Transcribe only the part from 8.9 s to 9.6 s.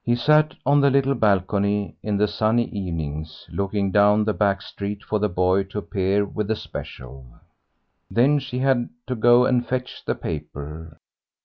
to go